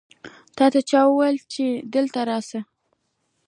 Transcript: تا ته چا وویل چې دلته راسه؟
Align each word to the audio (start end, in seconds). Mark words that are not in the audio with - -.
تا 0.57 0.65
ته 0.73 0.79
چا 0.89 1.01
وویل 1.07 1.37
چې 1.53 1.65
دلته 1.93 2.19
راسه؟ 2.29 2.59